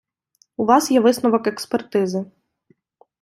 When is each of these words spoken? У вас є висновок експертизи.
У 0.57 0.65
вас 0.65 0.91
є 0.91 0.99
висновок 0.99 1.47
експертизи. 1.47 2.25